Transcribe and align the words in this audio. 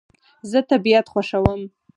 زه 0.49 0.59
طبیعت 0.69 1.05
خوښوم 1.13 1.61